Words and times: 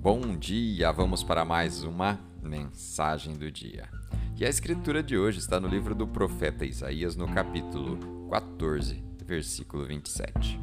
Bom 0.00 0.36
dia! 0.36 0.92
Vamos 0.92 1.24
para 1.24 1.44
mais 1.44 1.82
uma 1.82 2.20
mensagem 2.40 3.34
do 3.34 3.50
dia. 3.50 3.88
E 4.36 4.44
a 4.44 4.48
escritura 4.48 5.02
de 5.02 5.18
hoje 5.18 5.40
está 5.40 5.58
no 5.58 5.66
livro 5.66 5.92
do 5.92 6.06
profeta 6.06 6.64
Isaías, 6.64 7.16
no 7.16 7.26
capítulo 7.26 7.98
14, 8.30 9.02
versículo 9.26 9.84
27. 9.84 10.60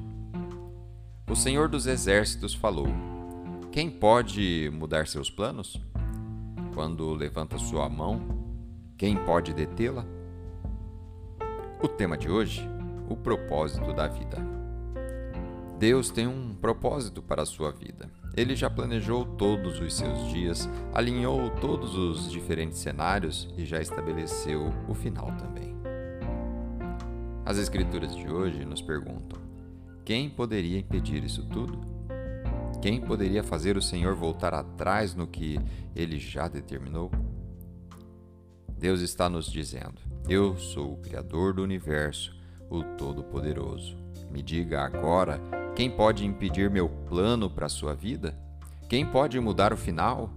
O 1.30 1.36
Senhor 1.36 1.68
dos 1.68 1.86
Exércitos 1.86 2.54
falou: 2.54 2.88
Quem 3.74 3.90
pode 3.90 4.72
mudar 4.74 5.06
seus 5.06 5.30
planos? 5.30 5.82
Quando 6.74 7.14
levanta 7.14 7.58
sua 7.58 7.90
mão, 7.90 8.22
quem 8.98 9.18
pode 9.18 9.54
detê-la? 9.54 10.06
O 11.84 11.90
tema 11.90 12.18
de 12.18 12.32
hoje: 12.32 12.66
o 13.10 13.18
propósito 13.18 13.92
da 13.92 14.08
vida. 14.08 14.38
Deus 15.78 16.10
tem 16.10 16.26
um 16.26 16.56
propósito 16.56 17.22
para 17.22 17.42
a 17.42 17.46
sua 17.46 17.74
vida. 17.74 18.10
Ele 18.36 18.56
já 18.56 18.70
planejou 18.70 19.24
todos 19.26 19.80
os 19.80 19.96
seus 19.96 20.28
dias, 20.30 20.70
alinhou 20.94 21.50
todos 21.62 21.96
os 21.96 22.30
diferentes 22.30 22.80
cenários 22.80 23.48
e 23.58 23.64
já 23.64 23.80
estabeleceu 23.80 24.74
o 24.90 24.94
final 24.94 25.28
também. 25.38 25.74
As 27.46 27.58
Escrituras 27.58 28.16
de 28.16 28.28
hoje 28.28 28.66
nos 28.66 28.82
perguntam: 28.82 29.40
quem 30.04 30.30
poderia 30.30 30.78
impedir 30.78 31.24
isso 31.24 31.44
tudo? 31.48 31.80
Quem 32.82 33.02
poderia 33.02 33.44
fazer 33.44 33.78
o 33.78 33.82
Senhor 33.82 34.14
voltar 34.14 34.54
atrás 34.54 35.16
no 35.16 35.26
que 35.26 35.60
ele 35.96 36.20
já 36.20 36.48
determinou? 36.48 37.10
Deus 38.78 39.02
está 39.02 39.30
nos 39.30 39.52
dizendo: 39.52 40.00
Eu 40.30 40.58
sou 40.58 40.94
o 40.94 40.98
Criador 40.98 41.54
do 41.54 41.64
universo, 41.64 42.36
o 42.70 42.84
Todo-Poderoso. 42.84 43.98
Me 44.30 44.44
diga 44.44 44.84
agora 44.84 45.42
quem 45.76 45.90
pode 45.92 46.26
impedir 46.26 46.70
meu 46.70 46.88
plano 46.88 47.50
para 47.50 47.66
a 47.66 47.70
sua 47.70 47.94
vida? 47.94 48.34
Quem 48.88 49.06
pode 49.06 49.38
mudar 49.42 49.74
o 49.74 49.78
final? 49.78 50.30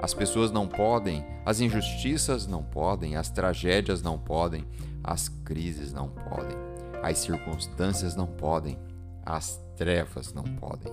As 0.00 0.14
pessoas 0.14 0.50
não 0.50 0.66
podem, 0.66 1.24
as 1.44 1.60
injustiças 1.60 2.46
não 2.46 2.62
podem, 2.62 3.14
as 3.14 3.28
tragédias 3.28 4.00
não 4.02 4.18
podem, 4.18 4.64
as 5.04 5.28
crises 5.28 5.92
não 5.92 6.08
podem, 6.08 6.56
as 7.02 7.18
circunstâncias 7.18 8.16
não 8.16 8.26
podem, 8.26 8.78
as 9.24 9.62
trevas 9.76 10.32
não 10.32 10.44
podem. 10.44 10.90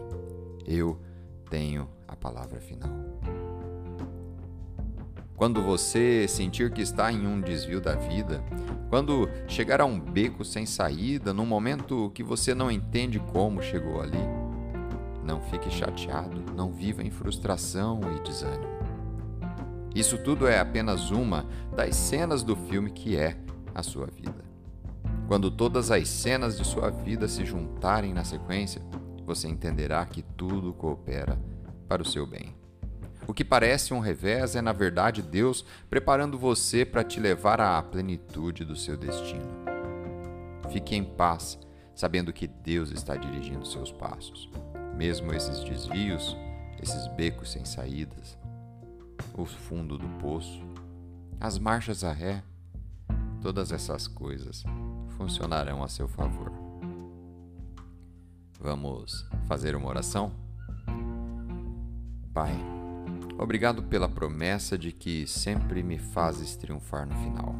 Eu 0.67 0.99
tenho 1.49 1.87
a 2.05 2.15
palavra 2.17 2.59
final. 2.59 2.91
Quando 5.39 5.61
você 5.61 6.27
sentir 6.27 6.69
que 6.69 6.81
está 6.81 7.09
em 7.13 7.25
um 7.25 7.39
desvio 7.39 7.79
da 7.79 7.95
vida, 7.95 8.43
quando 8.89 9.29
chegar 9.47 9.79
a 9.79 9.85
um 9.85 9.97
beco 9.97 10.43
sem 10.43 10.65
saída, 10.65 11.33
num 11.33 11.45
momento 11.45 12.11
que 12.13 12.21
você 12.21 12.53
não 12.53 12.69
entende 12.69 13.19
como 13.31 13.61
chegou 13.61 14.01
ali, 14.01 14.19
não 15.23 15.39
fique 15.39 15.71
chateado, 15.71 16.43
não 16.53 16.73
viva 16.73 17.01
em 17.01 17.09
frustração 17.09 18.01
e 18.17 18.19
desânimo. 18.21 18.67
Isso 19.95 20.17
tudo 20.17 20.45
é 20.45 20.59
apenas 20.59 21.09
uma 21.09 21.45
das 21.73 21.95
cenas 21.95 22.43
do 22.43 22.57
filme 22.57 22.91
que 22.91 23.15
é 23.15 23.37
a 23.73 23.81
sua 23.81 24.07
vida. 24.07 24.43
Quando 25.25 25.49
todas 25.49 25.89
as 25.89 26.09
cenas 26.09 26.57
de 26.57 26.67
sua 26.67 26.89
vida 26.89 27.29
se 27.29 27.45
juntarem 27.45 28.13
na 28.13 28.25
sequência, 28.25 28.81
você 29.25 29.47
entenderá 29.47 30.05
que 30.05 30.21
tudo 30.21 30.73
coopera 30.73 31.39
para 31.87 32.01
o 32.01 32.05
seu 32.05 32.27
bem. 32.27 32.59
O 33.29 33.33
que 33.33 33.45
parece 33.45 33.93
um 33.93 33.99
revés 33.99 34.55
é, 34.55 34.61
na 34.61 34.73
verdade, 34.73 35.21
Deus 35.21 35.63
preparando 35.87 36.35
você 36.35 36.83
para 36.83 37.03
te 37.03 37.19
levar 37.19 37.61
à 37.61 37.79
plenitude 37.79 38.65
do 38.65 38.75
seu 38.75 38.97
destino. 38.97 39.51
Fique 40.71 40.95
em 40.95 41.03
paz, 41.03 41.59
sabendo 41.93 42.33
que 42.33 42.47
Deus 42.47 42.89
está 42.89 43.15
dirigindo 43.15 43.67
seus 43.67 43.91
passos. 43.91 44.49
Mesmo 44.95 45.31
esses 45.31 45.63
desvios, 45.63 46.35
esses 46.81 47.05
becos 47.09 47.51
sem 47.51 47.63
saídas, 47.65 48.35
o 49.37 49.45
fundo 49.45 49.95
do 49.95 50.09
poço, 50.17 50.65
as 51.39 51.59
marchas 51.59 52.03
a 52.03 52.11
ré, 52.11 52.41
todas 53.43 53.71
essas 53.71 54.07
coisas 54.07 54.63
funcionarão 55.09 55.83
a 55.83 55.87
seu 55.87 56.07
favor. 56.07 56.51
Vamos 58.59 59.23
fazer 59.47 59.75
uma 59.75 59.87
oração? 59.87 60.31
Pai, 62.33 62.78
Obrigado 63.39 63.83
pela 63.83 64.09
promessa 64.09 64.77
de 64.77 64.91
que 64.91 65.25
sempre 65.25 65.81
me 65.81 65.97
fazes 65.97 66.57
triunfar 66.57 67.07
no 67.07 67.15
final. 67.15 67.55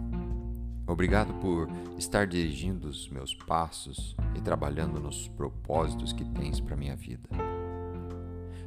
Obrigado 0.86 1.34
por 1.36 1.70
estar 1.98 2.28
dirigindo 2.28 2.90
os 2.90 3.08
meus 3.08 3.34
passos 3.34 4.14
e 4.36 4.42
trabalhando 4.42 5.00
nos 5.00 5.30
propósitos 5.30 6.12
que 6.12 6.26
tens 6.26 6.60
para 6.60 6.76
minha 6.76 6.98
vida. 6.98 7.30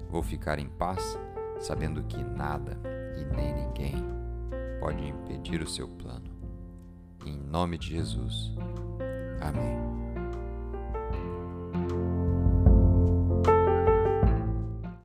Vou 0.09 0.23
ficar 0.23 0.59
em 0.59 0.71
paz, 0.71 1.19
sabendo 1.61 2.03
que 2.05 2.17
nada 2.17 2.81
e 3.19 3.37
nem 3.37 3.67
ninguém 3.67 3.95
pode 4.81 5.07
impedir 5.07 5.61
o 5.61 5.69
seu 5.69 5.87
plano. 5.89 6.31
Em 7.27 7.37
nome 7.37 7.77
de 7.77 7.89
Jesus. 7.89 8.53
Amém. 9.39 10.02